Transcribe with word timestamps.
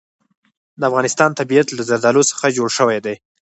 د 0.79 0.81
افغانستان 0.89 1.29
طبیعت 1.39 1.67
له 1.71 1.81
زردالو 1.89 2.27
څخه 2.31 2.55
جوړ 2.57 2.69
شوی 2.77 2.99
دی. 3.05 3.15